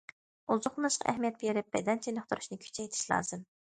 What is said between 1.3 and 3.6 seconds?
بېرىپ، بەدەن چېنىقتۇرۇشنى كۈچەيتىش لازىم.